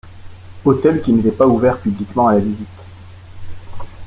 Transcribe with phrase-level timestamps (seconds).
[0.65, 2.67] Hôtel qui n'était pas ouvert publiquement à la visite.